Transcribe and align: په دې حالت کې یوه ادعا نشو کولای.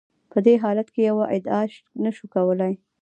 په 0.31 0.37
دې 0.45 0.55
حالت 0.63 0.87
کې 0.93 1.01
یوه 1.09 1.25
ادعا 1.35 1.61
نشو 2.03 2.25
کولای. 2.35 2.73